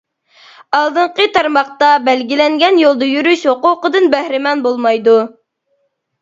ئالدىنقى 0.77 1.27
تارماقتا 1.35 1.89
بەلگىلەنگەن 2.07 2.79
يولدا 2.85 3.11
يۈرۈش 3.11 3.45
ھوقۇقىدىن 3.51 4.09
بەھرىمەن 4.15 4.65
بولمايدۇ. 4.65 5.17